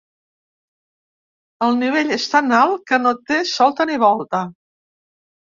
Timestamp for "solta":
3.53-3.89